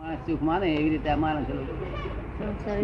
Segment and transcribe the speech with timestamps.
[0.00, 1.48] માણસ સુખ માને એવી રીતે આ માણસ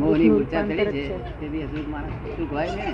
[0.01, 1.05] મોહની મૂર્છા ચડી છે.
[1.41, 2.17] તે બી સુખ માણસ.
[2.37, 2.87] સુખ હોય ને?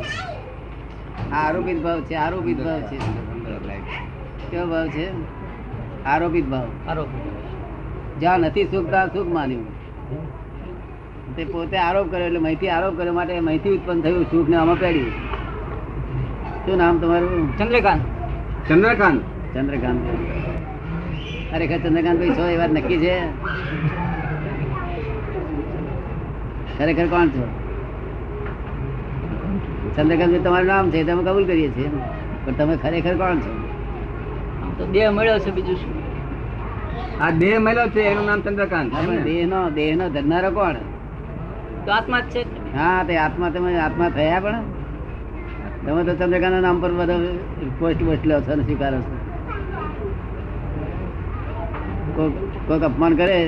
[1.32, 2.98] આ આરોપિત ભાવ છે આરોપિત ભાવ છે.
[4.50, 5.06] કેવો ભાવ છે?
[6.04, 6.68] આરોપિત ભાવ.
[8.20, 9.66] જ્યાં નથી સુખ ત્યાં સુખ માન્યું.
[11.36, 14.78] તે પોતે આરોપ કર્યો એટલે માહિતી આરોપ કર્યો માટે માહિતી ઉત્પન્ન થયું સુખ ને આમાં
[14.78, 15.10] પેડ્યું
[16.66, 17.58] શું નામ તમારું?
[17.58, 18.02] ચંદ્રકાંત.
[18.68, 19.20] ચંદ્રકાંત.
[19.54, 20.00] ચંદ્રકાંત.
[21.50, 23.16] ખરેખર ચંદ્રકાંત ભાઈ છો એ વાત નક્કી છે?
[26.82, 27.44] ખરેખર કોણ છો?
[29.96, 31.90] ચંદ્રકાંત તમારું નામ છે તમે કબૂલ કરીએ છીએ
[32.44, 33.52] પણ તમે ખરેખર કોણ છો?
[34.78, 35.92] તો દેહ મળ્યો છે બીજું શું?
[37.20, 38.90] આ દેહ મળ્યો છે એનું નામ ચંદ્રકાંત
[39.24, 40.76] દેહ નો દેહ નો ધરનારો કોણ?
[41.86, 42.42] તો આત્મા જ છે?
[42.74, 44.64] હા તે આત્મા તમે આત્મા થયા પણ?
[45.86, 47.16] તમે તો ચંદ્રકાંત નામ પર બધો
[47.78, 49.14] પોસ્ટ પોસ્ટ લો છો અને સ્વીકારો છો.
[52.66, 53.38] કોઈક અપમાન કરે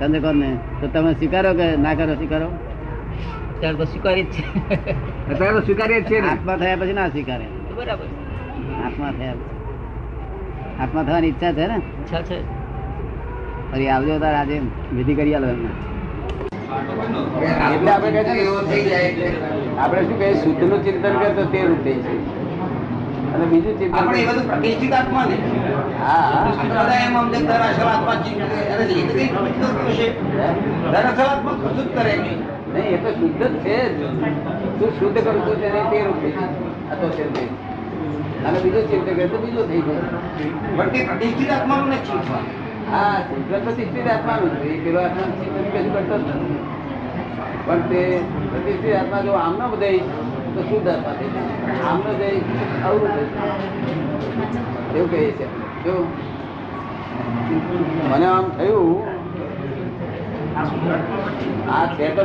[0.00, 0.50] ચંદ્રકાંત ને
[0.80, 2.48] તો તમે સ્વીકારો કે ના કરો સ્વીકારો?
[3.52, 4.42] અત્યારે તો સ્વીકારી જ છે.
[5.30, 7.46] અત્યારે તો સ્વીકારીએ છીએ આત્મા થયા પછી ના સ્વીકારે.
[7.76, 8.08] બરાબર.
[8.86, 9.36] આત્મા થયા.
[10.80, 11.76] આત્મા થવાની ઈચ્છા છે ને?
[12.00, 12.38] ઈચ્છા છે.
[13.70, 14.56] ફરી આવજો તાર આજે
[14.96, 15.70] વિધિ કરી આલો એમને.
[16.70, 19.28] એટલે આપણે કહે છે
[19.78, 22.12] આપણે શું કહે શુદ્ધનું ચિંતન કરે તો તે રૂપ થઈ છે
[23.34, 25.36] અને બીજું ચિંતન આપણે એ બધું પ્રતિષ્ઠિત આત્મા ને
[28.76, 29.22] પ્રતિષ્ઠિત
[32.18, 32.38] નહીં.
[32.84, 33.98] એ તો શુદ્ધ જ છે.
[33.98, 34.02] જ
[34.80, 36.32] તું શુદ્ધ કરું છું તેને તે રૂપ થઈ
[37.10, 37.70] છે
[38.44, 40.02] અને બીજું ચિંતન તો બીજો થઈ ગયો
[40.76, 42.38] પણ તે પ્રતિષ્ઠિત આત્માનું નથી શીખવા.
[42.90, 43.70] હા ચિંતન તો
[44.10, 44.84] આત્માનું છે.
[44.84, 46.58] પેલો આત્મા ચિંતન કશું કરતો જ નથી.
[47.66, 49.98] પણ તે પ્રતિષ્ઠિત આત્મા જો આમનો બધે
[50.54, 51.28] તો શુદ્ધ આત્મા થઈ
[51.90, 52.40] આમનો જઈ
[52.84, 53.08] અવરું
[54.96, 55.59] એવું કહીએ છે.
[58.10, 59.02] મને આમ થયું,
[61.70, 62.22] આ છે તો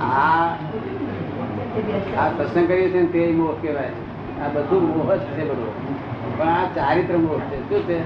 [0.00, 0.48] આ
[2.18, 3.90] આ સત્સંગ કરીએ છીએ તે મોહ કહેવાય.
[4.44, 5.72] આ બધું મોહ જ છે બધું.
[6.38, 7.58] પણ આ ચારિત્ર મોહ છે.
[7.68, 7.98] શું છે?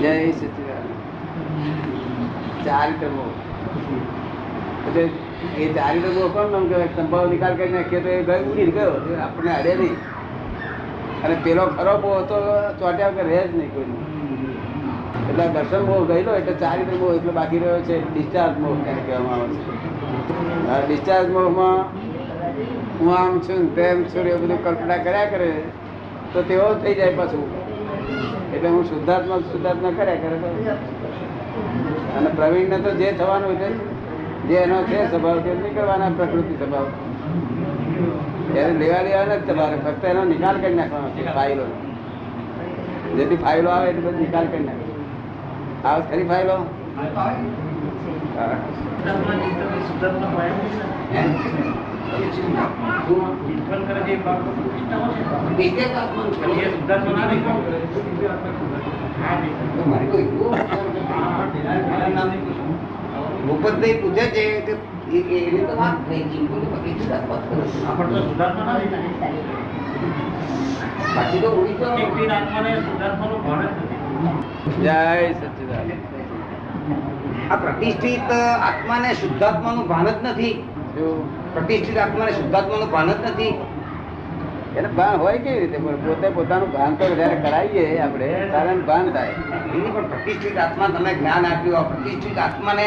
[0.00, 0.86] જય સચિદાન
[2.64, 3.30] ચારિત્ર મોહ.
[4.88, 6.86] એટલે એ ચારી મોહ કોણ નામ કહેવાય?
[6.86, 9.16] સંભાવ નિકાલ કરી નાખીએ તો એ ગયો ઉડી ગયો.
[9.20, 9.94] આપણને અડે નહીં.
[11.24, 12.36] અને પેલો ખરો બહુ હતો,
[12.78, 14.00] ચોટ્યા વગર રહે જ નહીં કોઈનું.
[15.30, 19.34] એટલે દર્શન બહુ ગયેલો, એટલે ચારિત્ર બહુ, એટલે બાકી રહ્યો છે ડિસ્ચાર્જ મોહ એને કહેવામાં
[19.34, 20.88] આવે છે.
[20.88, 21.84] ડિસ્ચાર્જ મોહમાં
[23.00, 25.62] હું આમ છું, તેમ છું એવું બધું કલ્પના કર્યા કરે,
[26.32, 27.44] તો તેવો થઈ જાય પાછું.
[28.54, 30.36] એટલે હું શુદ્ધાત્મા શુદ્ધાત્મા કર્યા કરે.
[32.16, 33.99] અને પ્રવીણને તો જે થવાનું છે
[34.48, 36.86] જે એનો છે સ્વભાવ તે નીકળવાના પ્રકૃતિ સ્વભાવ
[38.52, 41.64] ત્યારે લેવા દેવાના જ તમારે ફક્ત એનો નિકાલ કરી નાખવાનો છે ફાઇલો
[43.16, 44.96] જેથી ફાઇલો આવે એટલે બધું નિકાલ કરી નાખવાનો
[45.84, 46.56] આવે ખરી ફાઇલો
[48.36, 48.56] હા.
[51.12, 51.22] હે?
[52.06, 53.22] પ્રતિષ્ઠિત આત્માનું છે.
[59.74, 60.50] તો મારે કોઈ એવું
[61.82, 62.49] મારા નામે પૂછો.
[63.60, 64.72] ભૂપતભાઈ પૂછે છે કે
[65.20, 66.38] એની તો વાત થઈ ગઈ.
[66.38, 67.60] બોલે પ્રતિષ્ઠિત આત્મા ખરો.
[71.16, 71.48] બાકી તો
[74.82, 75.92] જય સચિદાનંદ.
[77.50, 78.32] આ પ્રતિષ્ઠિત
[78.62, 80.52] આત્માને શુદ્ધાત્માનું ભાન જ નથી.
[80.94, 81.28] જો.
[81.52, 83.54] પ્રતિષ્ઠિત આત્માને શુદ્ધાત્માનું ભાન જ નથી.
[84.78, 85.78] એને ભાન હોય કેવી રીતે?
[85.84, 88.28] પણ પોતે પોતાનું ભાન તો વધારે કરાવીએ આપણે
[88.88, 89.34] ભાન થાય.
[89.74, 92.86] એની પણ પ્રતિષ્ઠિત આત્મા તમે જ્ઞાન આપ્યું આ પ્રતિષ્ઠિત આત્માને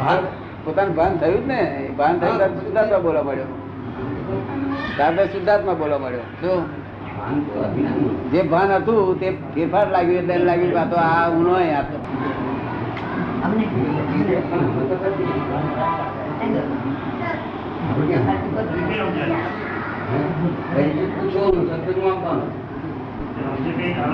[0.00, 0.20] ભાન
[0.64, 1.60] પોતાનું ભાન થયું જ ને?
[1.80, 3.50] એ ભાન થયું ત્યારે શુદ્ધાત્મા બોલવા મળ્યો
[4.96, 6.54] ત્યારે શુદ્ધાત્મા બોલવા મળ્યો જો.
[8.32, 11.84] જે ભાન હતું તે ફેરફાર લાગ્યું એટલે એને લાગ્યું આ તો આ હું નહીં આ
[11.90, 11.96] તો
[14.74, 15.66] પૂછો સત્સંગમાં
[20.10, 20.31] આપવાનું.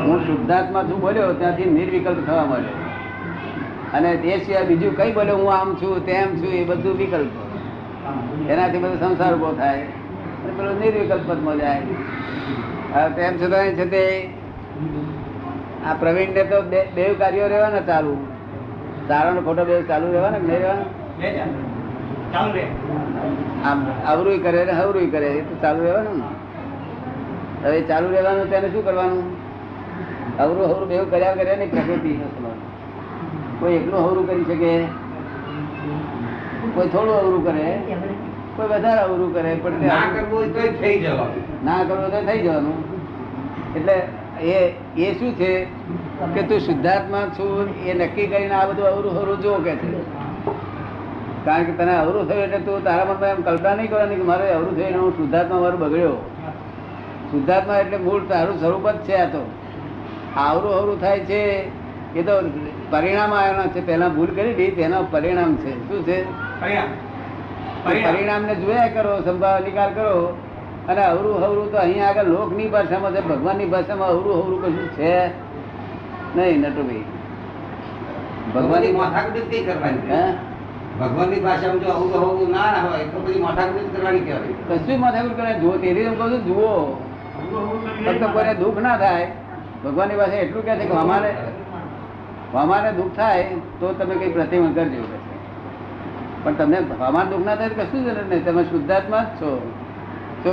[0.07, 2.77] હું શુદ્ધાત્મા છું બોલ્યો, ત્યાંથી નિર્વિકલ્પ થવા મળ્યો.
[3.95, 7.33] અને તે સિવાય બીજું કઈ બોલ્યો, હું આમ છું, તેમ છું, એ બધું વિકલ્પ.
[8.51, 9.81] એનાથી બધો સંસાર ઊભો થાય.
[10.43, 11.81] અને પેલો નિર્વિકલ્પ પદમાં જાય.
[13.17, 14.05] તેમ છતાં છે તે,
[15.87, 16.59] આ પ્રવીણને તો
[16.95, 18.15] બે કાર્યો રહેવાના ચાલુ.
[19.09, 21.68] સારો ને ખોટો બે ચાલુ રહેવાના નહીં રહેવાના?
[22.35, 23.79] આમ
[24.43, 26.29] કરે ને હવરુય કરે એ તો ચાલુ રહેવાનું ને.
[27.65, 29.25] હવે ચાલુ રહેવાનું તેને શું કરવાનું?
[30.39, 32.13] અવરું હવરું બેવું કર્યા કરે ને પ્રકૃતિ
[33.61, 34.73] કોઈ એકલું હવરું કરી શકે
[36.75, 37.67] કોઈ થોડું અવરું કરે
[38.57, 41.43] કોઈ વધારે અવરું કરે પણ ના કરવું તો થઈ જવાનું.
[41.65, 42.79] ના કરવું તો થઈ જવાનું.
[43.77, 43.97] એટલે
[44.43, 45.67] એ એ શું છે
[46.35, 50.18] કે તું શુદ્ધાત્મા છું એ નક્કી કરીને આ બધું અવરું અવરું જો કે છે?
[51.45, 54.47] કારણ કે તને અવરું થયું એટલે તું તારા મનમાં એમ કલ્પના નહીં કરવાની કે મારે
[54.53, 56.17] અવરું થયું ને હું શુદ્ધાત્મા મારું બગડ્યો.
[57.31, 59.43] શુદ્ધાત્મા એટલે મૂળ તારું સ્વરૂપ જ છે આ તો.
[60.37, 61.41] આવરું અવરું થાય છે
[62.15, 62.35] એ તો
[62.91, 63.81] પરિણામ આવ્યો છે.
[63.87, 65.73] પહેલા ભૂલ કરી હતી તેનો પરિણામ છે.
[65.89, 66.19] શું છે?
[67.85, 70.37] પરિણામને જોયા કરો સંભાવ નિકાલ કરો.
[70.89, 75.13] અને અવરું હવરું તો અહીંયા આગળ લોકની ભાષામાં છે ભગવાનની ભાષામાં અવરું હવરું કશું છે
[76.37, 77.05] નહીં નટુભાઈ.
[78.55, 78.93] ભગવાનની
[79.65, 80.07] કરવાની.
[80.11, 80.23] હે?
[81.01, 85.37] ભગવાનની ભાષામાં જો આવું હોવું ના ના હોય તો બધી માથાકૂટ કરવાની કહેવાય કશું માથાકૂટ
[85.39, 86.73] કરે જુઓ તેથી હું કહું છું જુઓ.
[88.05, 89.27] ફક્ત કોઈને દુઃખ ના થાય
[89.85, 91.31] ભગવાનની પાસે એટલું કહે છે કે અમારે
[92.65, 93.45] અમારે દુઃખ થાય
[93.81, 95.03] તો તમે કઈ પ્રતિમા કરજો.
[96.43, 96.79] પણ તમને
[97.09, 98.43] અમારે દુઃખ ના થાય કશું જ નહીં.
[98.47, 99.51] તમે શુદ્ધાત્મા જ છો.
[100.45, 100.53] તો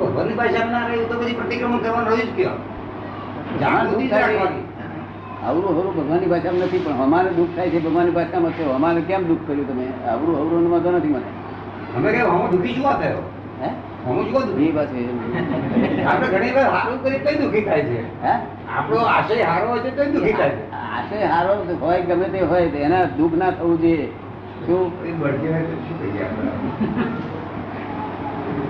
[0.00, 2.56] ભગવાનની ભાષામાં ના રહ્યું તો પછી પ્રતિક્રમણ કરવાનું રહ્યું જ કયો?
[5.46, 8.62] આવરું હવરું ભગવાનની ભાષામાં નથી પણ અમારે દુઃખ થાય છે ભગવાનની ભાષામાં છે.
[8.74, 9.86] અમારે કેમ દુઃખ કર્યું તમે?
[10.12, 11.30] અવરું હવરું વાંધો નથી મને.
[11.96, 13.22] અમે કે હું દુઃખી જોવા થયો.
[13.62, 13.68] હે?
[14.06, 14.72] હું જોવા દુઃખી.
[14.72, 14.98] પાસે
[16.06, 17.98] આપણે ઘણી વાર સારું કરી કઈ દુઃખી થાય છે.
[18.22, 18.34] હે?
[18.76, 20.64] આપણો આશય હારો હોય છે કઈ દુઃખી થાય છે.
[20.92, 24.08] આશય હારો હોય ગમે તે હોય એના દુઃખ ના થવું જોઈએ?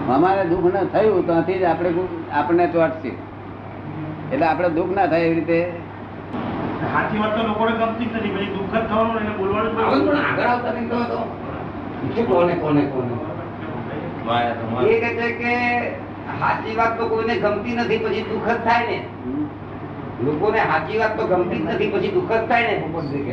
[0.08, 1.90] અમારે દુઃખ ન થયું તો ત્યાંથી જ આપણે
[2.32, 3.10] આપણને ચોટશે
[4.26, 5.58] એટલે આપણે દુઃખ ના થાય એવી રીતે.
[6.84, 8.30] સાચી વાત તો લોકોને ગમતી જ નથી.
[8.30, 10.08] પછી દુઃખ જ થવાનું એટલે બોલવાનું જ આવું જ બધું.
[10.08, 11.20] પણ આગળ આવતા નહીં તો તો.
[12.28, 13.12] કોને કોને કોને?
[14.86, 15.52] એ કહે છે કે
[16.40, 18.98] સાચી વાત તો કોઈને ગમતી નથી પછી દુઃખ જ થાય ને.
[20.20, 22.76] લોકોને સાચી વાત તો ગમતી જ નથી પછી દુઃખ જ થાય ને.
[22.84, 23.24] પોપટજી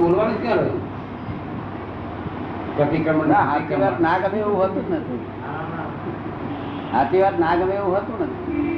[0.00, 0.80] બોલવાનું ક્યાં રહ્યું?
[2.74, 5.20] પ્રતિક્રમણ ના સાચી વાત ના ગમે એવું હોતું જ નથી.
[6.92, 8.69] સાચી વાત ના ગમે એવું હોતું નથી.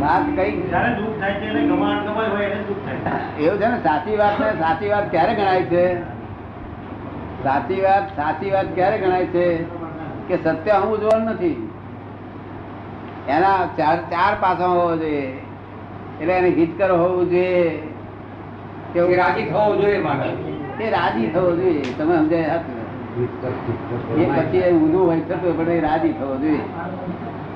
[0.00, 0.52] વાત કઈ?
[0.96, 3.78] દુઃખ થાય છે એને ગમાણ ગમાય હોય એને દુઃખ થાય એવું છે ને?
[3.82, 5.84] સાચી વાત ને સાચી વાત ક્યારે ગણાય છે?
[7.44, 9.46] સાચી વાત સાચી વાત ક્યારે ગણાય છે?
[10.28, 11.56] કે સત્ય હું જોવાનું નથી?
[13.26, 15.26] એના ચાર ચાર પાસા હોવો જોઈએ.
[16.20, 17.94] એટલે એને હિતકર હોવું જોઈએ.
[18.94, 20.28] કે રાજી થવો જોઈએ માટે
[20.78, 21.92] એ રાજી થવો જોઈએ.
[21.92, 22.83] તમે સમજાય સાચું.
[23.14, 26.64] એ પછી એ ઊંધું હોય થતું હોય પણ એ રાજી થવો જોઈએ.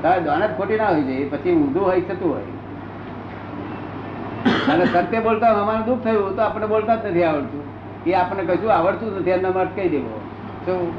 [0.02, 2.48] તારે દોનત ખોટી ના હોય જોઈએ પછી ઊંધું હોય થતું હોય.
[4.72, 7.64] અને સત્ય બોલતા અમારું દુઃખ થયું તો આપણે બોલતા જ નથી આવડતું.
[8.06, 10.20] એ આપણને કશું આવડતું નથી એમના માટે કહી દેવો.
[10.66, 10.92] શું?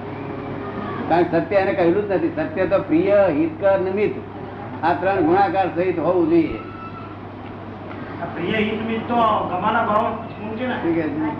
[1.09, 2.31] કારણ સત્ય એને કહેલું જ નથી.
[2.49, 4.15] સત્ય તો પ્રિય હિતકર નિમિત્ત
[4.83, 6.59] આ ત્રણ ગુણાકાર સહિત હોવું જોઈએ.
[8.35, 9.21] પ્રિય હિત મિત તો
[9.51, 10.05] ગમાના ભાવ
[10.57, 10.75] છે ને.
[10.81, 11.31] શું કહે છે?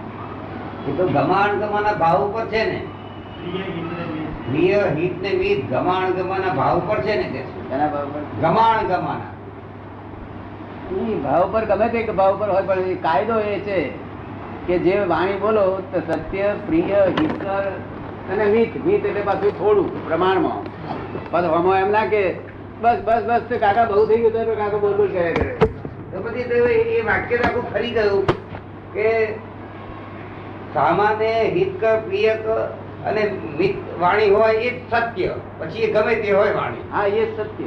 [0.88, 2.80] એ તો ગમાણ ગમાના ભાવ ઉપર છે ને.
[3.50, 4.30] પ્રિય હિત ને મિત.
[4.48, 7.78] પ્રિય હિત ને મિત ગમાણ ગમાના ભાવ ઉપર છે ને કે છે.
[7.94, 8.22] ભાવ પર?
[8.42, 9.32] ગમાણ ગમાના.
[11.24, 13.80] ભાવ પર ગમે તે ભાવ પર હોય પણ કાયદો એ છે
[14.68, 15.64] કે જે વાણી બોલો
[15.94, 17.64] તો સત્ય પ્રિય હિતકર
[18.32, 20.62] અને મિત મિત એટલે પાછું થોડું પ્રમાણમાં.
[21.32, 22.24] પાછું હમો એમ ના કે
[22.82, 25.54] બસ બસ બસ તો કાકા બહુ થઈ ગયું તો કાકા બોલ બોલ કર્યા કરે.
[26.12, 26.42] તો પછી
[26.98, 28.24] એ વાક્ય આખું ફરી ગયું
[28.94, 29.10] કે
[30.74, 32.62] સામાન્ય હિતકર પ્રિયકર
[33.06, 35.36] અને મિત વાણી હોય એ જ સત્ય.
[35.60, 36.78] પછી એ ગમે તે હોય વાણી.
[36.92, 37.64] હા એ જ સત્ય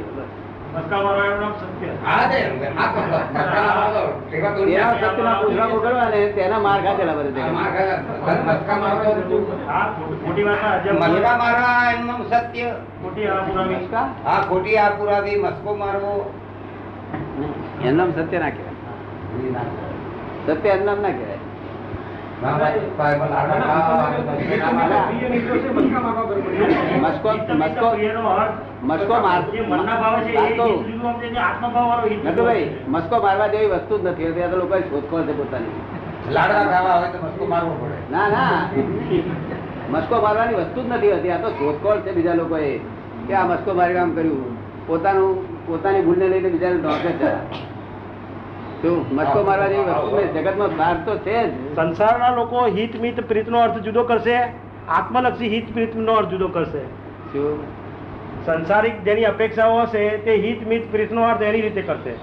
[13.03, 13.75] ખોટી- આ પુરાવી.
[13.75, 14.29] નમસ્કાર.
[14.49, 16.33] ખોટી આ પુરાવી મસ્કો મારવો.
[17.83, 19.55] એમનામ સત્ય ના કહેવાય.
[20.47, 21.32] સત્ય એનું નામ ના કહેવાય.
[22.43, 22.51] મસ્કો
[33.21, 35.71] મારવા જેવી વસ્તુ જ નથી ત્યાં લોકો શોધખોળ છે પોતાની
[36.31, 38.69] લાડવા ખાવા હોય તો મસ્કો મારવો પડે ના ના
[39.91, 41.31] મસ્કો મારવાની વસ્તુ જ નથી હોતી.
[41.31, 42.81] આ તો શોધખોળ છે બીજા લોકોએ.
[43.27, 44.57] કે આ મસ્કો મારી કામ કર્યું.
[44.87, 47.31] પોતાનું પોતાની ભૂલને લઈને બીજાને ઢોકે છે.
[48.87, 51.75] મસ્કો મારવા જેવી વસ્તુ જગતમાં બહાર તો છે જ.
[51.75, 54.37] સંસારના લોકો હિત મિત પ્રીતનો અર્થ જુદો કરશે
[54.87, 56.81] આત્મલક્ષી હિત પ્રીતનો અર્થ જુદો કરશે.
[58.45, 62.13] સંસારિક જેની અપેક્ષાઓ હશે તે હિત મિત પ્રીતનો અર્થ એની રીતે કરશે.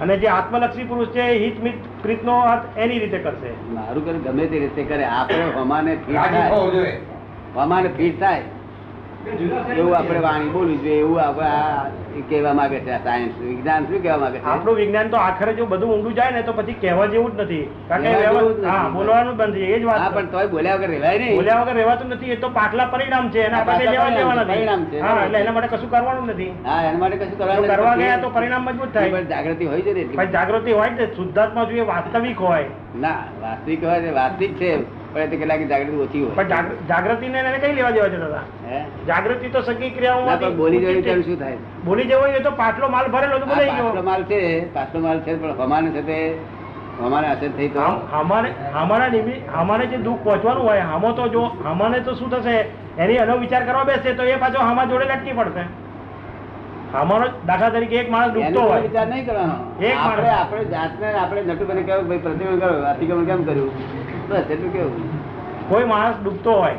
[0.00, 3.50] અને જે આત્મલક્ષી પુરુષ છે એ હિત મિત પ્રીતનો અર્થ એની રીતે કરશે.
[3.70, 7.00] મારું કરે ગમે તે રીતે કરે આપણે હમાને ફીટ થાય.
[7.56, 8.42] હમાને ફીટ થાય.
[9.20, 14.38] એવું આપણે વાણી બોલવું જોઈએ એવું આપણે કહેવા માંગે છે સાયન્સ વિજ્ઞાન શું કહેવા માંગે
[14.38, 14.44] છે?
[14.46, 17.64] આપણું વિજ્ઞાન તો આખરે જો બધું ઊંડું જાય ને તો પછી કહેવા જેવું જ નથી.
[17.88, 18.12] કારણ કે
[18.94, 21.36] બોલવાનું બંધ એ જ વાત પણ તોય બોલ્યા વગર રહેવાય નહીં.
[21.38, 24.98] બોલ્યા વગર રહેવાતું નથી એ તો પાટલા પરિણામ છે એના આપણે લેવા દેવાના પરિણામ છે,
[25.06, 26.50] હા એટલે એના માટે કશું કરવાનું નથી.
[26.68, 29.10] હા એના માટે કશું કરવાનું કરવા ગયા તો પરિણામ મજબૂત થાય.
[29.16, 32.66] પણ જાગૃતિ હોય છે ને જાગૃતિ હોય ને શુદ્ધાત્મા જોઈએ વાસ્તવિક હોય.
[33.04, 34.72] ના વાસ્તવિક હોય વાસ્તવિક છે
[35.14, 36.36] પણ તો કેટલાક જાગૃતિ ઓછી હોય.
[36.38, 38.44] પણ જાગૃતિ ને એને કઈ લેવા દેવા છે દાદા
[39.10, 41.58] જાગૃતિ તો સગી ક્રિયાઓ બોલી ઊંચી તેમ શું થાય?
[41.88, 44.02] બોલી જવો એ તો પાટલો માલ ભરેલો તો બોલાઈ ગયો.
[44.10, 44.40] માલ છે
[44.78, 46.18] પાછલો માલ છે પણ હમાન છે તે
[47.08, 47.84] અમારે અસર થઈ તો.
[48.20, 48.48] અમારે
[48.84, 49.10] અમારા
[49.60, 52.56] અમારે જે દુઃખ પહોંચવાનું હોય હામો તો જો અમાને તો શું થશે?
[53.02, 55.64] એની એનો વિચાર કરવા બેસશે તો એ પાછો હામા જોડે લટકી પડશે.
[57.00, 58.82] અમારો દાખલા તરીકે એક માણસ ડૂબતો હોય.
[58.86, 59.56] વિચાર નહીં કરવાનો.
[59.88, 63.70] એક આપણે આપણે જાતને આપણે નટુભાઈને કહેવું ભાઈ પ્રતિક્રમણ કરો અતિક્રમણ કેમ કર્યું?
[64.30, 65.04] બસ એટલું કેવું?
[65.70, 66.78] કોઈ માણસ ડૂબતો હોય.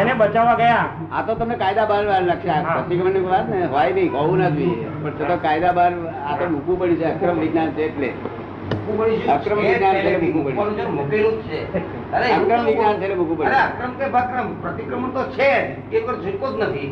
[0.00, 0.86] એને બચાવવા ગયા.
[1.12, 5.12] આ તો તમને કાયદા બહાર આ પ્રતિક્રમણની વાત ને હોય નહીં કહું ના જોઈએ પણ
[5.18, 5.92] છતાં કાયદા બહાર
[6.28, 8.08] આ તો મૂકવું પડ્યું છે અક્રમ વિજ્ઞાન છે એટલે.
[9.36, 10.90] અક્રમ વિજ્ઞાન છે મૂકવું પડ્યું.
[10.96, 11.58] મૂકેલું જ છે.
[12.38, 13.62] અક્રમ વિજ્ઞાન છે મૂકવું પડ્યું.
[13.68, 15.52] અક્રમ કે બક્રમ પ્રતિક્રમણ તો છે
[15.92, 16.90] એ કોઈ છૂટકો જ નથી.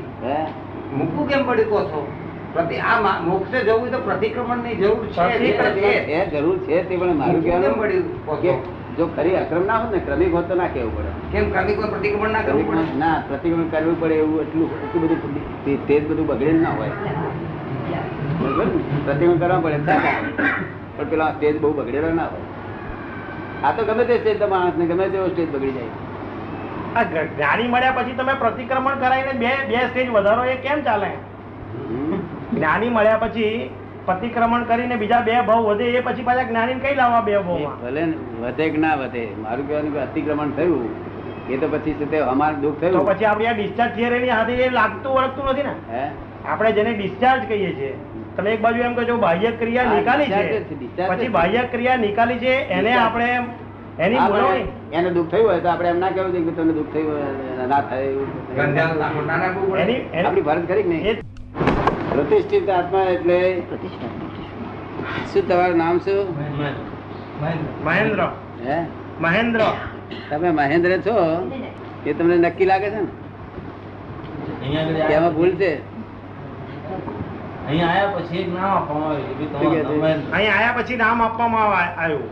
[0.99, 2.01] મૂકવું કેમ પડ્યું કહો છો?
[2.55, 8.59] પ્રતિ આ મોક્ષે જવું તો પ્રતિક્રમણની જરૂર છે જરૂર છે તે પણ મારું કહેવાનું પડ્યું?
[8.99, 11.09] જો ખરી અક્રમ ના હોત ને ક્રમિક હોત તો ના કેવું પડે.
[11.33, 12.99] કેમ ક્રમિક હોય પ્રતિક્રમણ ના કરવું પડે?
[12.99, 16.91] ના પ્રતિક્રમણ કરવું પડે એવું એટલું એટલું બધું તે- તેજ બધું બગડે ના હોય.
[19.05, 19.79] પ્રતિક્રમણ કરવા પડે
[20.97, 22.45] પણ પેલા સ્ટેજ બહુ બગડેલો ના હોય.
[23.65, 25.93] આ તો ગમે તે સ્ટેજ માણસ ને ગમે તેવો સ્ટેજ બગડી જાય.
[26.97, 31.11] આ જ્ઞાની મળ્યા પછી તમે પ્રતિક્રમણ કરાવીને બે બે સ્ટેજ વધારો એ કેમ ચાલે?
[32.53, 33.71] જ્ઞાની મળ્યા પછી
[34.07, 38.03] પ્રતિક્રમણ કરીને બીજા બે ભાવ વધે એ પછી પાછા જ્ઞાની કઈ લાવવા બે ભાવ ભલે
[38.43, 40.89] વધે કે ના વધે મારું કહેવાનું કે અતિક્રમણ થયું
[41.51, 43.07] એ તો પછી છે તે અમારું દુઃખ તો થયું.
[43.09, 45.75] પછી આપણે આ ડિસ્ચાર્જ થિયરીની સાથે એ લાગતું વળગતું નથી ને?
[45.93, 46.05] હે?
[46.49, 47.93] આપણે જેને ડિસ્ચાર્જ કહીએ છીએ
[48.37, 50.65] તમે એક બાજુ એમ કહો છો બાહ્ય ક્રિયા નિકાલી છે.
[51.09, 52.93] પછી બાહ્ય ક્રિયા નિકાલી છે એને.
[52.95, 53.29] આપણે
[53.99, 54.19] એની
[54.93, 58.05] એને દુઃખ થયું હોય તો આપણે એમ ના કહેવું કે તમને દુઃખ થયું ના થાય
[58.05, 58.29] એવું.
[59.79, 61.17] એની- આપણી ફરજ કરી નહીં?
[62.17, 63.63] પ્રતિષ્ઠિત આત્મા એટલે
[65.33, 66.35] શું તમારું નામ શું?
[67.85, 68.33] મહેન્દ્ર.
[68.67, 68.87] હે?
[69.21, 69.61] મહેન્દ્ર.
[70.31, 71.51] તમે મહેન્દ્ર છો?
[72.07, 73.07] એ તમને નક્કી લાગે છે ને?
[75.15, 75.79] એમાં ભૂલ છે?
[77.85, 79.11] આયા પછી નામ આપવામાં
[80.33, 82.23] અહીં આયા પછી નામ આપવામાં આવા- આવ્યું.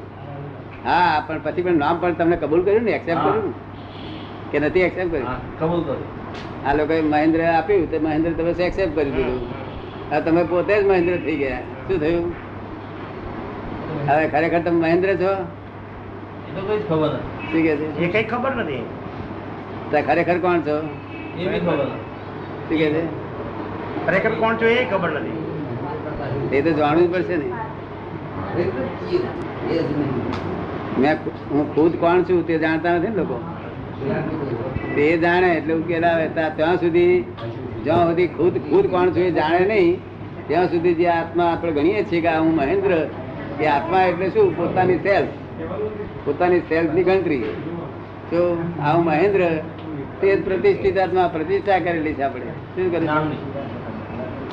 [0.84, 2.90] હા પણ પછી પણ નામ પણ તમને કબૂલ કર્યું ને?
[2.90, 3.20] એક્સેપ્ટ.
[3.20, 3.54] કર્યું
[4.50, 5.58] કે નથી એક્સેપ્ટ કર્યું?
[5.58, 6.24] કબૂલ કર્યું.
[6.68, 9.63] આ લોકોએ મહેન્દ્ર આપ્યું તો મહેન્દ્ર તમે એક્સેપ્ટ કરી દીધું?
[10.11, 11.58] હવે તમે પોતે જ મહેન્દ્ર થઈ ગયા.
[11.88, 12.32] શું થયું?
[14.08, 15.32] હવે ખરેખર તમે મહેન્દ્ર છો?
[16.49, 17.62] એ તો કઈ ખબર નથી.
[17.62, 17.87] કે છે?
[17.99, 18.82] એ કઈ ખબર નથી.
[20.06, 20.76] ખરેખર કોણ છો?
[21.38, 22.76] એ બી ખબર નથી.
[22.76, 23.02] કે છે?
[24.06, 25.38] ખરેખર કોણ છો એ ખબર નથી.
[26.52, 27.49] એ તો જાણવું જ પડશે ને.
[30.99, 31.16] મેં
[31.50, 33.40] હું ખુદ કોણ છું તે જાણતા નથી ને લોકો?
[34.96, 36.28] તે જાણે એટલે ઉકેલ આવે.
[36.28, 37.25] ત્યાં સુધી
[37.84, 39.94] જ્યાં સુધી ખુદ ખુદ કોણ છું એ જાણે નહીં
[40.48, 42.92] ત્યાં સુધી જે આત્મા આપણે ગણીએ છીએ કે હું મહેન્દ્ર
[43.60, 44.56] એ આત્મા એટલે શું?
[44.56, 45.32] પોતાની સેલ્ફ
[46.24, 47.44] પોતાની સેલ્ફની ગણતરી.
[48.30, 48.40] તો
[48.82, 49.42] આ હું મહેન્દ્ર
[50.20, 52.52] તે પ્રતિષ્ઠિત આત્મા પ્રતિષ્ઠા કરેલી છે આપણે.
[52.74, 53.06] શું કરે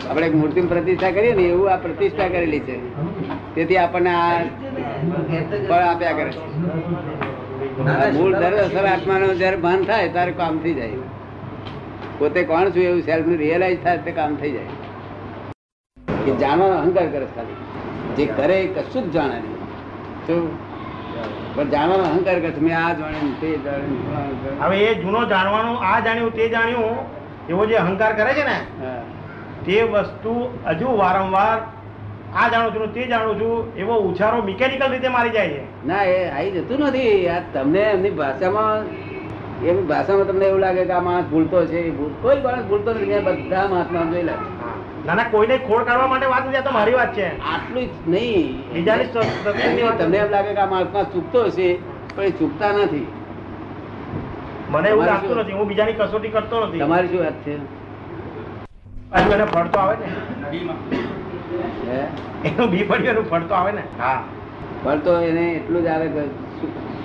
[0.09, 2.77] આપણે એક મૂર્તિ પ્રતિષ્ઠા કરીએ ને એવું આ પ્રતિષ્ઠા કરેલી છે.
[3.55, 4.41] તેથી આપણને આ
[5.69, 6.41] ફળ આપ્યા કરે છે.
[8.17, 10.89] મૂળ દર અસર આત્માનો જયારે ભાન થાય ત્યારે કામ થઈ જાય.
[12.21, 14.69] પોતે કોણ છું એવું સેલ્ફ રિયલાઇઝ થાય તે કામ થઈ જાય.
[16.27, 17.57] એ જાણવાનો અહંકાર કરે ખાલી.
[18.17, 19.57] જે કરે એ કશું જ જાણે નહીં.
[20.27, 20.43] શું
[21.55, 26.33] પણ જાણવાનો અહંકાર કરે મેં આ જાણ્યું તે જાણ્યું હવે એ જૂનો જાણવાનું આ જાણ્યું
[26.37, 26.97] તે જાણ્યું
[27.49, 28.57] એવો જે અહંકાર કરે છે ને
[29.65, 30.33] તે વસ્તુ
[30.67, 31.57] હજુ વારંવાર
[32.35, 35.63] આ જાણું છું તે જાણું છું એવો ઉછારો મિકેનિકલ રીતે મારી જાય છે.
[35.87, 37.27] ના એ આવી જતું નથી.
[37.33, 38.79] આ તમને એમની ભાષામાં
[39.65, 41.89] એમની ભાષામાં તમને એવું લાગે કે આ માણસ ભૂલતો છે
[42.21, 44.39] કોઈ માણસ ભૂલતો નથી મેં બધા મહાત્મા જોયેલા
[45.05, 47.41] ના ના કોઈને ખોડ કાઢવા માટે વાત નથી તો મારી વાત છે.
[47.41, 48.73] આટલું જ નહીં.
[48.73, 51.79] બીજાની સ- સત્સંગની વાત તમને એમ લાગે કે આ મહાત્મા ચૂકતો હશે
[52.15, 53.07] પણ એ ચૂકતા નથી.
[54.69, 56.79] મને એવું લાગતું નથી હું બીજાની કસોટી કરતો નથી.
[56.79, 57.55] તમારી શું વાત છે?
[59.15, 60.07] હજુ એને ફળ તો આવે ને?
[62.45, 63.83] એનું બી પડ્યું એનું ફળ તો આવે ને.
[63.99, 64.23] હા.
[64.95, 66.25] તો એને એટલું જ આવે કે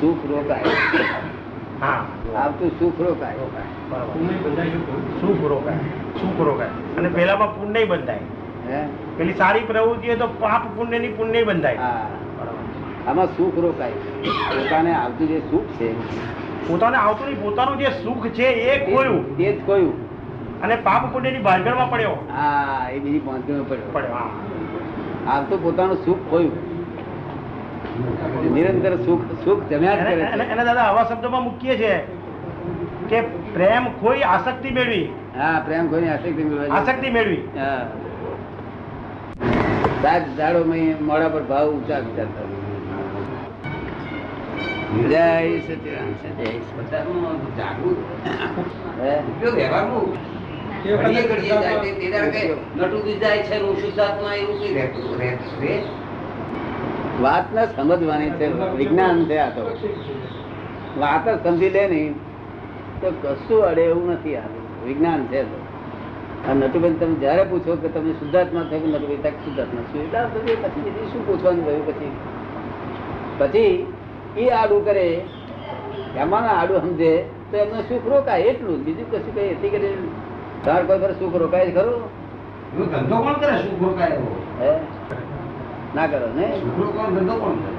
[0.01, 0.63] સુખ રોકાય.
[0.63, 1.36] હા
[1.83, 3.35] આવતું સુખ રોકાય.
[5.21, 5.77] સુખ રોકાય.
[6.21, 6.69] સુખ રોકાય.
[6.69, 8.19] અને પેલામાં પુણ્ય બંધાય.
[8.69, 8.87] હે?
[9.17, 11.77] પેલી સારી પ્રવૃત્તિ તો પાપ પુણ્ય બંધાય.
[11.77, 12.09] હા.
[12.39, 13.11] બરાબર.
[13.11, 13.93] આમાં સુખ રોકાય.
[14.27, 15.93] પોતાને આવતું જે સુખ છે
[16.69, 20.07] પોતાને આવતું નહીં પોતાનું જે સુખ છે એ કોયું એ જ કોયું
[20.63, 22.11] અને પાપ પુણ્યની ભાંગણમાં પડ્યો.
[22.11, 23.91] હા એ બીજી પહોંચમાં પડ્યો.
[23.93, 24.15] પડ્યો
[25.27, 26.76] હાલ પોતાનું સુખ ખોયું.
[28.55, 30.53] નિરંતર સુખ સુખ જમ્યા જ કરે છે.
[30.53, 31.93] અને દાદા આવા શબ્દોમાં મૂકીએ છે
[33.11, 33.21] કે
[33.55, 35.07] પ્રેમ કોઈ આસક્તિ મેળવી.
[35.39, 37.43] હા પ્રેમ કોઈ આસક્તિ મેળવી આસક્તિ મેળવી.
[37.59, 37.87] હા.
[40.03, 40.61] સાત ઝાડો
[41.01, 42.29] મોડા પર ભાવ ઊંચા વિચાર
[45.11, 47.99] જય સચિદાનંદ જય પોતાનું જાગૃત
[49.01, 49.13] હે?
[49.21, 50.05] ઉપયોગ વ્યવહારમાં
[50.99, 55.96] ઘડીએ ઘડીએ જાય તે- નટુ જાય છે હું શુદ્ધાત્મા એવું કઈ રહેતું રહેતું
[57.23, 58.47] વાત ને સમજવાની છે
[58.77, 59.63] વિજ્ઞાન છે આ તો.
[61.01, 62.15] વાત જ સમજી લે નહીં
[63.01, 64.49] તો કશું અડે એવું નથી આ.
[64.87, 65.59] વિજ્ઞાન છે તો.
[66.49, 70.57] આ નટુબેન તમે જયારે પૂછો કે તમે શુદ્ધાત્મા થયો કે નટુભાઈ ત્યાં શુદ્ધાત્મા શુદ્ધાત્મા પછી
[70.57, 72.13] પછી બીજું શું પૂછવાનું થયું પછી?
[73.39, 73.87] પછી
[74.37, 75.07] એ આડું કરે
[76.17, 79.95] એમાં આડું સમજે તો એમનો સુખ રોકાય એટલું બીજું કશું કઈ એથી કરી
[80.65, 82.03] તાર કોઈ પર સુખ રોકાય ખરું?
[82.91, 84.17] ધંધો કોણ કરે સુખ રોકાય
[84.61, 84.71] હે?
[85.97, 86.47] ના કરો ને?
[87.15, 87.73] ધંધો કોણ કરે?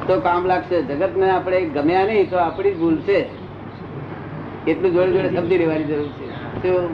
[0.07, 0.77] તો કામ લાગશે.
[0.81, 3.19] જગત ને આપણે ગમ્યા નહીં તો આપણી ભૂલ છે.
[4.67, 6.27] એટલું જોડે જોડે સમજી લેવાની જરૂર છે.
[6.61, 6.85] શું?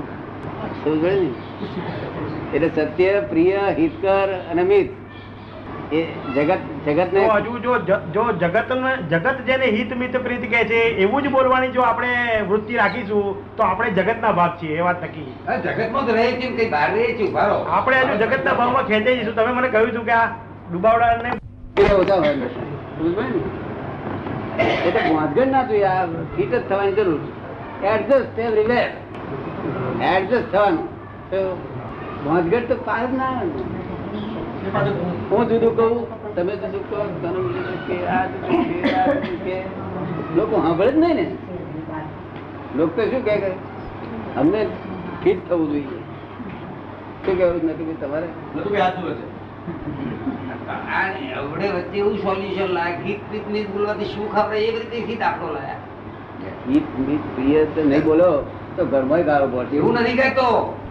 [0.84, 1.30] જોડે ને?
[2.56, 4.90] એટલે સત્ય પ્રિય હિતકર અને મિત.
[5.94, 7.74] એ જગત જગત ને હજુ જો
[8.14, 8.72] જો જગત
[9.10, 12.14] જગત જેને હિત મિત પ્રીત કહે છે એવું જ બોલવાની જો આપણે
[12.52, 13.26] વૃત્તિ રાખીશું
[13.58, 15.32] તો આપણે જગતના ભાગ છીએ એ વાત નક્કી.
[15.66, 19.36] જગતમાં તો રહે છે કઈ બહાર રહે છે ઉભારો આપણે હજુ જગતના ભાવમાં ખેંચાઈ જઈશું.
[19.36, 20.28] તમે મને કહ્યું હતું કે આ
[20.72, 21.30] ડુબાવડાને
[22.00, 22.34] ઓછા હોય?
[24.86, 27.22] એટલે વાંધગઢ ના જોઈએ આ ફિટ જ થવાની જરૂર
[27.92, 28.90] એડજસ્ટ એવરીવેર
[30.14, 30.88] એડજસ્ટ થવાનું.
[31.30, 31.40] તો
[32.26, 33.30] વાંધગઢ તો પાર જ ને.
[35.30, 35.96] હું જુદું કહું?
[36.36, 37.00] તમે શું કહો?
[37.24, 37.42] ધનુ
[37.88, 38.58] કે આ કે
[39.00, 39.06] આ
[39.46, 39.58] કે
[40.36, 41.26] લોકો સાંભળે જ નહીં ને.
[42.76, 43.52] લોકો તો શું કહે કે
[44.44, 44.62] અમને
[45.24, 46.00] ફિટ થવું જોઈએ.
[47.26, 48.28] શું કહેવું નથી કે તમારે?
[50.96, 51.06] આ
[51.40, 55.82] અવડે વચ્ચે એવું સોલ્યુશન લાગે ગીત બોલવાથી શું ખબર એવી રીતે ગીત દાખલો લાયા.
[56.68, 58.30] ગીત બીત પ્રિય તો નહીં બોલો
[58.76, 59.76] તો ઘરમાં ગાળો પડશે.
[59.78, 60.48] એવું નથી કહેતો.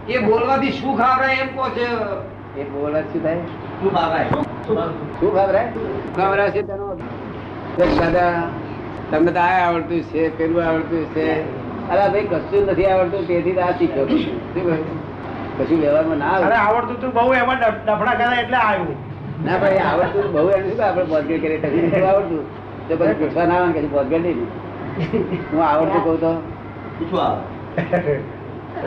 [0.07, 1.87] એ બોલવાથી શું ખબર એમ કહો છે.
[2.53, 3.43] એ બોલવા શું થાય?
[3.79, 3.91] શું
[6.15, 6.87] ભાવરાય છે તેનો.
[7.97, 8.31] દાદા
[9.11, 11.25] તમને તો આ આવડતું છે પેલું આવડતું છે.
[11.89, 14.35] અરે ભાઈ કશું નથી આવડતું તેથી આ શીખ્યો શું
[15.57, 18.97] કશું વ્યવહારમાં ના અરે આવે આવડતું તું બહુ એમાં ડફ- ડફડા કરે એટલે આવ્યું.
[19.45, 21.57] ના ભાઈ આવડતું બહુ એમ શું આપણે બોધગેર કરીએ?
[21.59, 22.43] કશું નથી આવડતું?
[22.87, 24.39] તો પછી પૂછવા ના આવે કશું બોધગેર નહીં
[25.51, 26.31] હું આવડતું કહું તો?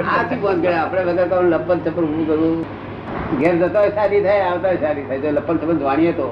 [0.05, 2.59] આ શું બોધગેર આપણે વગર કહું લપન છપન ઊભું કરવું.
[3.41, 3.91] ઘેર જતો હોય
[4.23, 5.31] થાય, આવતા સારી થાય.
[5.31, 6.29] લપન છપન વાણીએ તો.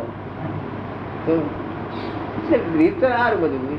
[1.26, 1.40] તો
[2.78, 3.78] રીત તો સારું બધું.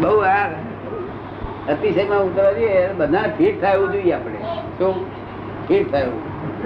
[0.00, 0.46] બહુ આ
[1.68, 4.38] અતિશયમાં ઉતરવા જઈએ બધા ફીટ થાય જોઈએ આપણે.
[4.78, 4.94] શું?
[5.68, 6.06] ફીટ થાય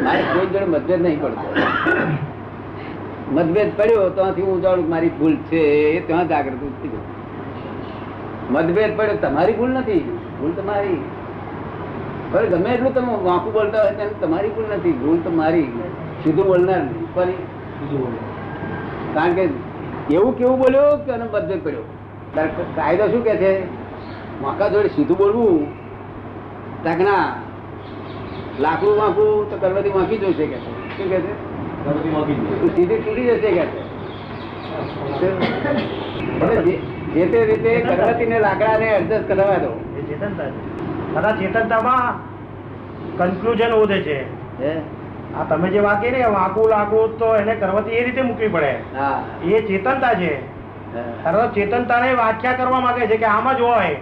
[0.02, 1.46] મારે કોઈ જોડે મતભેદ નહીં પડતો.
[3.32, 5.60] મતભેદ પડ્યો ત્યાંથી હું જાણું મારી ભૂલ છે.
[5.92, 7.04] એ ત્યાં જાગૃત થઈ ગયું
[8.50, 10.00] મતભેદ પડ્યો તમારી ભૂલ નથી.
[10.40, 10.96] ભૂલ તમારી
[12.32, 15.62] હવે ગમે એટલું તમે વાંકું બોલતા હોય તેમ તમારી ભૂલ નથી ભૂલ તમારી
[16.24, 16.80] સીધું બોલનાર
[17.14, 17.28] પણ
[19.14, 19.48] કારણ કે
[20.10, 21.80] એવું કેવું બોલ્યો કે અને બધે પડ્યો
[22.76, 23.62] કાયદો શું કે છે?
[24.42, 25.66] વાંકા જોડે સીધું બોલવું
[26.84, 27.00] તાક
[28.60, 31.32] લાકડું વાંકું તો કરવાથી વાંકી જશે કે શું કે છે?
[32.76, 33.80] સીધી તૂટી જશે કે છે.
[37.14, 38.36] જે- તે રીતે કઢળતી ને
[38.86, 39.80] એડજસ્ટ કરવા દો.
[41.14, 42.14] દાદા ચેતનતામાં
[43.18, 44.18] કન્ક્લુઝન ઓધે છે?
[45.36, 48.72] આ તમે જે વાત કરી ને વાંકું લાગુ તો એને કરવાથી એ રીતે મૂકવી પડે.
[49.44, 50.32] એ ચેતનતા છે.
[51.24, 53.96] તરત ચેતનતાને વ્યાખ્યા કરવા માંગે છે કે આમ જ હોય.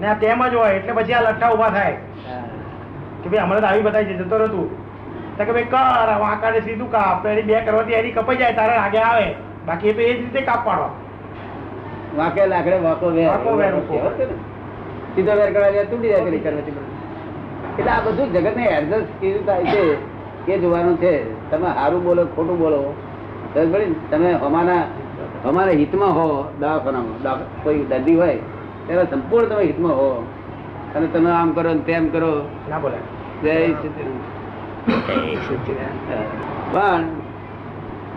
[0.00, 1.96] ને આ તેમ જ હોય એટલે પછી આ લઠ્ઠા ઊભા થાય.
[3.22, 4.68] કે ભાઈ હમણાં તો આવી બતાવી છે જતો રહેતું.
[5.36, 7.26] તો કે ભાઈ કર વાંકાને સીધું કાપ.
[7.32, 9.26] એની બે કરવાથી એની કપાઈ જાય તારે આગે આવે.
[9.66, 10.88] બાકી એ તો એ જ રીતે કાપવાનો
[12.18, 13.28] વાંકે લાકડે વાંકો વેર.
[13.30, 13.72] વાંકો વેર
[15.16, 16.70] સીધો વેર કરવા તૂટી જાય પેલી કરવાથી
[17.78, 20.16] એટલે આ બધું જગત ને એડજસ્ટ કેવી થાય છે
[20.52, 21.50] એ જોવાનું છે.
[21.50, 22.94] તમે સારું બોલો ખોટું બોલો.
[24.10, 24.84] તમે અમારા
[25.44, 28.36] અમારા હિતમાં હો દવાખાનામાં દવા- કોઈ દર્દી હોય
[28.86, 30.26] ત્યારે સંપૂર્ણ તમે હિતમાં હો.
[30.94, 32.48] અને તમે આમ કરો ને તેમ કરો.
[32.70, 32.96] ના બોલે.
[33.42, 33.72] જય.
[36.72, 37.04] પણ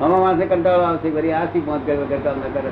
[0.01, 2.69] અમારા માણસે કંટાળો આવશે ફરી આ શી પહોંચ કરતા અમને કરે.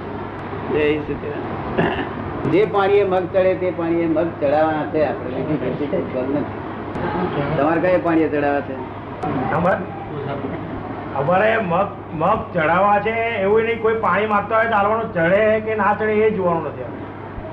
[0.73, 2.26] જય સચિદાનંદ.
[2.45, 5.01] જે પાણીએ મગ ચડે તે પાણીએ મગ ચડાવવાના છે.
[5.03, 6.41] આપણે.
[7.57, 8.75] તમારે કઈ પાણીએ ચડાવવા છે?
[11.19, 15.93] અમારે મગ મગ ચડાવવા છે એવું નહીં કોઈ પાણી માંગતા હોય ચાલવાનું ચડે કે ના
[15.95, 16.89] ચડે એ જોવાનું નથી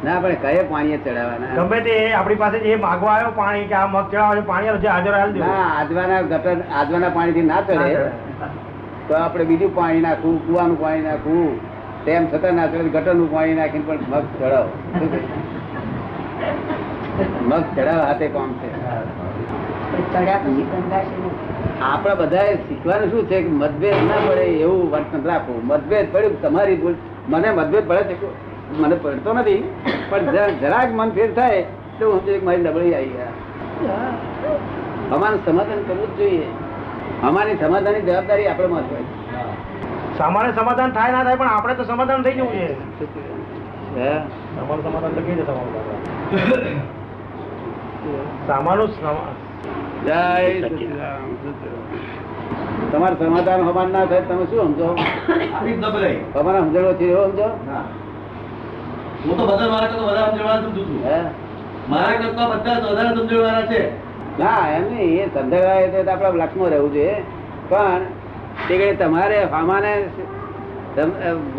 [0.04, 1.50] ના પણ કયે પાણીએ ચડાવવાના?
[1.58, 4.88] ગમે તે આપણી પાસે જે માગવા આવ્યો પાણી કે આ મગ ચડાવવા છે પાણી જે
[4.88, 7.90] હાજર આવેલું ના આજવાના ગટર આજવાના પાણીથી ના ચડે.
[9.08, 11.54] તો આપણે બીજું પાણી નાખવું કુવાનું પાણી નાખવું
[12.06, 14.70] તેમ છતાં ના ચડે ગટરનું પાણી નાખીને પણ મગ ચડાવો.
[17.48, 18.68] મગ ચડાવ હાથે કોમ છે.
[21.82, 26.76] આપણા બધા શીખવાનું શું છે કે મતભેદ ના પડે એવું વર્તન રાખવું મતભેદ પડ્યું તમારી
[26.76, 26.96] ભૂલ.
[27.28, 28.28] મને મતભેદ પડે છે
[28.80, 29.62] મને પડતો નથી.
[30.10, 30.24] પણ
[30.60, 31.62] જરાક મન ફેર થાય
[31.98, 33.34] તો હું એક મારી નબળી આવી ગયા.
[35.12, 36.48] અમારું સમાધાન કરવું જ જોઈએ.
[37.22, 39.06] અમારી સમાધાનની જવાબદારી આપણે માં હોય.
[40.18, 42.66] સામાન્ય સમાધાન થાય ના થાય પણ આપણે તો સમાધાન થઈ જવું છે.
[43.98, 44.12] હે?
[44.56, 45.72] સમાધાન તો કઈ તમારું
[48.46, 49.34] સામાનું સમા-
[50.06, 50.20] જય
[50.60, 51.38] સચિદાનંદ.
[52.92, 54.88] તમારું સમાધાન સમાન ના થાય તમે શું સમજો?
[56.34, 57.48] તમારા સમજણો છે એવો સમજો?
[59.24, 60.98] હું તો બધા મારા કરતા વધારે સમજણવાળા સમજુ છું.
[61.88, 63.80] મારા કરતા બધા વધારે સમજણવાળા છે.
[64.38, 65.24] ના એમ નહીં.
[65.24, 67.22] એ સંદેહાય તો આપણા લક્ષમાં રહેવું જોઈએ.
[67.68, 68.00] પણ
[68.68, 69.92] તે કહે તમારે સામાને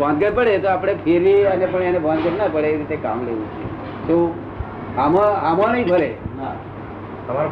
[0.00, 3.46] ભાંગર પડે તો આપણે ફેરી અને પણ એને ભાંગર ના પડે એ રીતે કામ લેવું
[3.54, 3.64] છે.
[4.08, 4.16] તો
[5.04, 6.10] આમાં આમાં નહીં ફરે.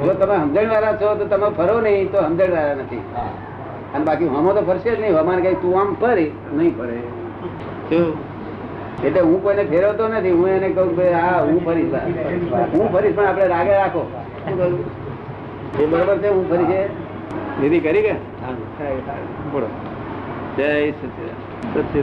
[0.05, 3.03] જો તમે સમજણ વાળા છો તો તમે ફરો નહીં તો સમજણ વાળા નથી
[3.95, 5.15] અને બાકી હમો તો ફરશે જ નહીં.
[5.21, 6.99] હમાને કઈ તું આમ ફરી નહીં ફરે.
[9.07, 10.37] એટલે હું કોઈને ફેરવતો નથી.
[10.39, 11.97] હું એને કહું કે હા હું ફરીશ.
[12.75, 14.03] હું ફરીશ પણ આપણે રાગે રાખો.
[14.45, 14.85] શું કહ્યું?
[15.81, 16.81] એ બરોબર છે હું ફરી છે
[17.61, 18.15] દીદી કરી કે?
[19.53, 19.69] બોલો
[20.57, 20.69] જય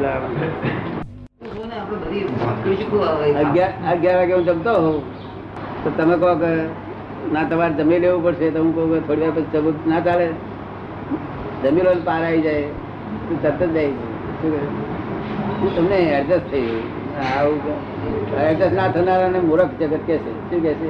[0.06, 0.28] આવે?
[3.88, 4.46] અગિયાર વાગે હું?
[4.46, 5.04] જમતો હોઉં
[5.84, 6.52] તો તમે કહો કે
[7.32, 10.26] ના તમારે જમી લેવું પડશે તો હું કહું કે થોડી વાર પછી જમું ના ચાલે
[11.64, 12.68] જમી લો પાર આવી જાય
[13.28, 13.92] તું તરત જ જાય
[15.60, 16.86] શું તમને એડજસ્ટ થઈ ગયું
[17.34, 17.60] આવું
[18.46, 20.90] એડજસ્ટ ના થનારાને મૂર્ખ જગત કે છે શું કે છે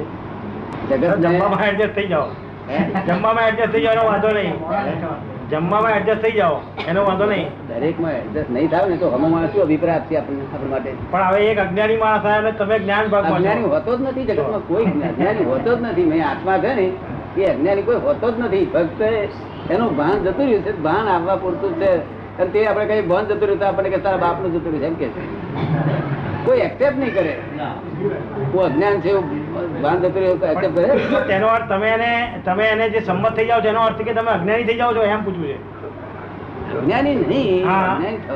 [0.90, 2.28] જગત જમવામાં એડજસ્ટ થઈ જાઓ
[3.06, 4.56] જમવામાં એડજસ્ટ થઈ જાઓ વાંધો નહીં.
[5.52, 6.56] જમવામાં એડજસ્ટ થઈ જાઓ.
[6.88, 7.48] એનો વાંધો નહીં.
[7.68, 10.92] દરેકમાં એડજસ્ટ નહીં થાય ને તો હમણાં શું અભિપ્રાય આપશે આપણને આપણા માટે?
[11.10, 13.68] પણ હવે એક અજ્ઞાની માણસ આવે તમે જ્ઞાન ભાગ અજ્ઞાની.
[13.74, 16.06] હોતો જ નથી જગતમાં કોઈ અજ્ઞાની હોતો જ નથી.
[16.12, 16.86] મેં આત્મા છે ને
[17.36, 18.64] એ અજ્ઞાની કોઈ હોતો જ નથી.
[18.72, 19.00] ફક્ત
[19.70, 21.92] એનું ભાન જતું રહ્યું છે ભાન આવવા પૂરતું જ છે.
[22.38, 25.04] અને તે આપણે કઈ ભાન જતું રહ્યું તો આપણે કે તારા બાપનું જતું રહ્યું છે
[25.04, 27.34] એમ કે કોઈ એક્સેપ્ટ નહીં કરે.
[28.52, 29.24] હું અજ્ઞાન છે એવું
[29.82, 32.10] ભાન જતું રહ્યું એક્સેપ્ટ કરે તેનો અર્થ તમે એને
[32.44, 35.24] તમે એને જે સંમત થઈ જાવ એનો અર્થ કે તમે અજ્ઞાની થઈ જાવ છો એમ
[35.24, 35.56] પૂછવું છે.
[36.78, 37.66] અજ્ઞાની નહીં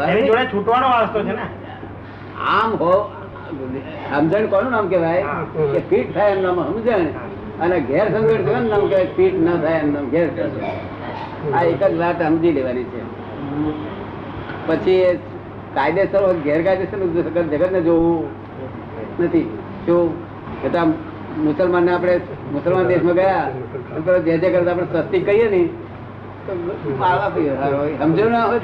[0.09, 1.47] એની જોડે છૂટવાનો વાસ્તો છે ને.
[2.55, 2.93] આમ હો
[4.11, 5.23] સમજણ કોનું નામ કહેવાય?
[5.73, 7.07] કે ફીટ થાય એમ નામ સમજણ?
[7.63, 10.27] અને ઘેર સમજણ કેવાનું નામ કહેવાય ફીટ ન થાય એમ નામ ઘેર
[11.55, 13.01] આ એક જ વાત સમજી લેવાની છે.
[14.67, 15.01] પછી
[15.75, 16.99] કાયદેસર હોય, ગેરકાયદેસર
[17.51, 18.29] જગત ને જોવું
[19.21, 19.49] નથી.
[19.87, 20.07] શું?
[20.63, 20.69] કે
[21.37, 22.15] આમ આપણે
[22.53, 23.47] મુસલમાન દેશમાં ગયા
[24.27, 25.61] જે જે કરતા આપણે સસ્તી કહીએ ને.
[27.99, 28.61] સમજણ ના હોય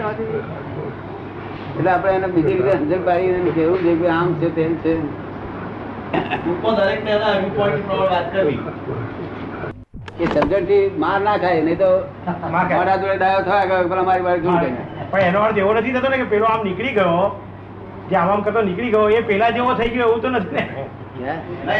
[1.73, 4.95] એટલે આપણે એને બીજી રીતે સમજણ પાડી એને કેવું છે કે આમ છે તેમ છે.
[10.19, 11.91] એ સમજણથી માર ના ખાય નહીં તો
[12.51, 14.49] મારા જોડે ડાયો થયા કે પેલા મારી બાજુ
[15.11, 17.25] પણ એનો અર્થ એવો નથી થતો ને કે પેલો આમ નીકળી ગયો
[18.11, 20.63] જે આમ કરતો નીકળી ગયો એ પેલા જેવો થઈ ગયો એવું તો નથી ને?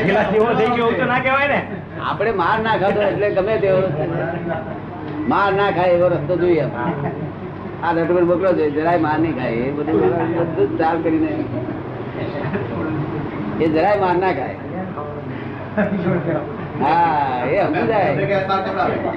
[0.01, 1.61] પેલા જેવો થઈ ગયો એવું તો ના કહેવાય ને?
[2.03, 3.81] આપણે માર ના ખાતો એટલે ગમે તેવો
[5.29, 6.65] માર ના ખાય એવો રસ્તો જોઈએ
[7.83, 9.63] આ નટુભાઈ મોકલો છે જરાય માર નહીં ખાય.
[9.65, 11.31] એ બધું બધું જ ચાલ કરીને
[13.61, 14.57] એ જરાય માર ના ખાય.
[16.83, 19.13] હા એ સમજી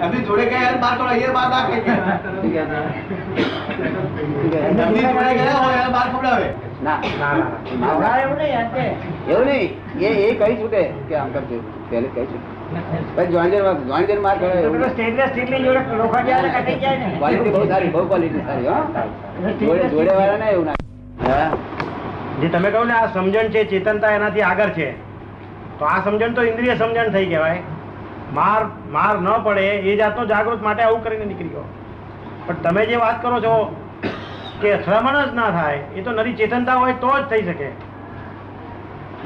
[0.00, 1.94] જાય જોડે ગયા, ગયા બાર કરો એ બાર નાખે છે?
[4.76, 6.48] જોડે ગયા હોય બાર ખવડાવે.
[6.84, 7.48] ના ના, ના,
[7.80, 8.18] ના.
[8.18, 9.68] એવું નહીં
[10.00, 11.58] એ એ છૂટે કે આમ કરજો.
[11.90, 12.48] પહેલે છૂટે.
[13.16, 13.32] પછી
[14.18, 14.38] માં
[16.98, 17.16] ને.
[17.18, 18.76] ક્વોલિટી બહુ સારી બહુ ક્વોલિટી સારી હો.
[19.60, 21.50] જોડે જોડે વાળા ના એવું ના.
[22.42, 24.88] જે તમે કહો ને આ સમજણ છે ચેતનતા એનાથી આગળ છે.
[25.78, 27.60] તો આ સમજણ તો ઇન્દ્રિય સમજણ થઈ કહેવાય.
[28.34, 31.64] માર માર ન પડે, એ જાતનો જાગૃત માટે આવું કરીને નીકળી ગયો
[32.46, 33.76] પણ તમે જે વાત કરો છો
[34.62, 37.68] કે અથડામણ જ ના થાય, એ તો નરી ચેતનતા હોય તો જ થઈ શકે.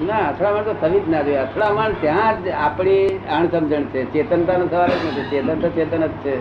[0.03, 1.37] ના, અથડામણ તો થવી જ ના જોઈએ.
[1.37, 4.13] અથડામણ ત્યાં જ આપણી અણસમજણ છે.
[4.13, 5.31] ચેતનતા નો સવાલ જ નથી.
[5.31, 6.37] ચેતન તો ચેતન જ છે.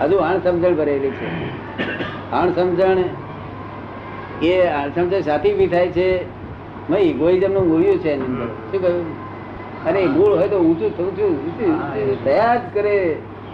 [0.00, 1.28] હજુ અણસમજણ ભરેલી છે.
[2.30, 2.98] અણસમજણ
[4.42, 6.38] એ અણસમજણ સાથી બી થાય છે.
[6.98, 9.27] ઇગોઇઝમનું મૂળ્યું છે શું કહ્યું?
[9.86, 11.30] અને મૂળ હોય તો ઊંચું ઊંચું.
[11.44, 12.96] ઊંચું થયા જ કરે.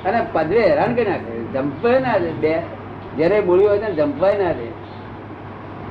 [0.07, 1.33] અને પદવે હેરાન કરી નાખે.
[1.55, 2.31] જંપે ના દે.
[2.43, 2.53] બે
[3.17, 4.67] જ્યારે મૂળ્યું હોય ને જંપાય ના દે.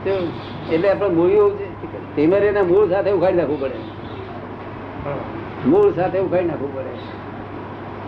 [0.03, 0.11] તો
[0.73, 1.51] એટલે આપણે મૂળ્યું
[2.49, 3.79] એના મૂળ સાથે ઉખાડી નાખવું પડે.
[5.69, 6.93] મૂળ સાથે ઉખાડી નાખવું પડે.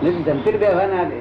[0.02, 1.20] તો જંપીને બેહવા ના દે.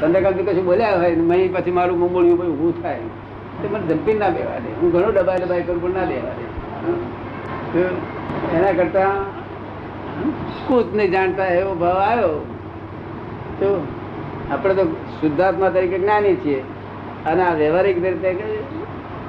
[0.00, 3.06] ચંદ્રકાંત કશું બોલ્યા હોય પછી મારું મુંબળિયું બધું ઊભું થાય.
[3.60, 4.70] તો મને જંપીને ના બેવા દે.
[4.80, 6.44] હું ઘણું દબાઈ દબાઈ કરું પણ ના બેવા દે.
[7.74, 9.10] એના કરતા
[10.68, 12.44] કૂદ નહીં જાણતા એવો ભાવ આવ્યો.
[13.60, 13.86] તો
[14.50, 14.84] આપણે તો
[15.20, 16.60] શુદ્ધાત્મા તરીકે જ્ઞાની છીએ.
[17.26, 18.30] અને આ વ્યવહારિક રીતે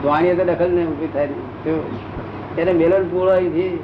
[0.04, 1.63] વાણીએ તો દખલ નહીં ઊભી થાય નહીં.
[1.63, 1.71] તો
[2.62, 3.80] એને મેલન પૂરાઈથી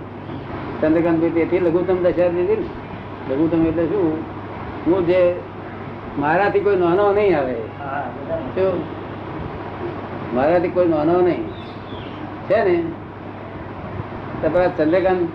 [0.82, 3.34] ચંદ્રકાંત તેથી લઘુત્તમ દશા દીધી ને.
[3.34, 4.18] લઘુત્તમ એટલે શું?
[4.86, 5.36] હું જે
[6.20, 7.56] મારાથી કોઈ નાનો નહીં આવે.
[8.56, 8.84] તો
[10.34, 11.44] મારાથી કોઈ નાનો નહીં.
[12.50, 12.84] છે ને?
[14.42, 15.30] પેલા ચંદ્રકાંત,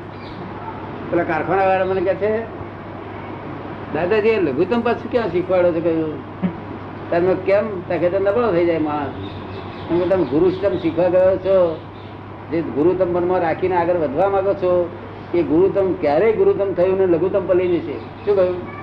[1.10, 2.62] પેલા કારખાના વાળા મને કહે છે,
[3.94, 5.80] દાદાજી લઘુત્તમ પાછું ક્યાં શીખવાડો છો?
[5.80, 6.14] કહ્યું.
[7.10, 7.80] તમે કેમ?
[7.88, 9.14] તકે તો નબળો થઈ જાય માણસ.
[9.90, 11.80] એમ કે, તમે ગુરુસ્તમ શીખવા ગયો છો.
[12.50, 14.90] જે ગુરુતમ મનમાં રાખીને આગળ વધવા માંગો છો,
[15.34, 17.98] એ ગુરુતમ ક્યારેય ગુરુતમ થયું ને લઘુત્તમ પર છે.
[17.98, 18.82] શું કહ્યું?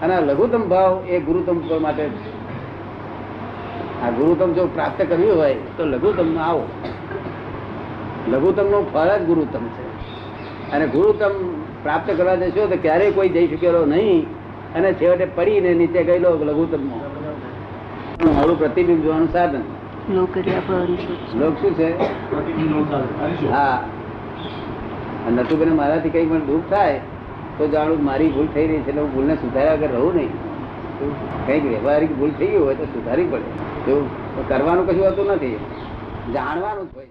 [0.00, 2.10] અને આ લઘુત્તમ ભાવ એ ગુરુતમ માટે
[4.02, 6.68] આ ગુરુતમ જો પ્રાપ્ત કર્યું હોય, તો લઘુત્તમ આવો.
[8.28, 9.92] લઘુત્તમનું ફળ જ ગુરુત્તમ છે.
[10.72, 11.30] અને ગુરુત્તમ
[11.82, 14.26] પ્રાપ્ત કરવા જશો તો ક્યારેય કોઈ જઈ શકેલો નહીં.
[14.74, 16.86] અને છેવટે પડીને નીચે ગયેલો લઘુત્તમ
[18.34, 19.60] મારું પ્રતિબિંબ જોવાનું સાધન.
[21.38, 21.98] લોક શું છે?
[23.50, 23.84] હા.
[25.26, 27.00] અને નટુભાઈ મારાથી કંઈ પણ દુઃખ થાય
[27.58, 30.30] તો જાણું મારી ભૂલ થઈ રહી છે એટલે હું ભૂલને સુધાર્યા વગર રહું નહીં.
[31.46, 33.90] કંઈક વ્યવહારિક ભૂલ થઈ ગઈ હોય તો સુધારવી પડે.
[33.90, 35.56] એવું કરવાનું કશું હોતું નથી.
[36.32, 37.06] જાણવાનું જ હોય.